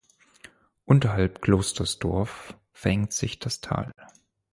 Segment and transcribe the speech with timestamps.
[0.85, 3.91] Unterhalb Klosters Dorf verengt sich das Tal.